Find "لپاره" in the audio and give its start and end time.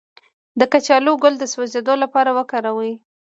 2.03-2.29